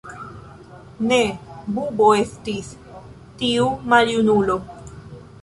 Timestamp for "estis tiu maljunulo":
2.21-4.59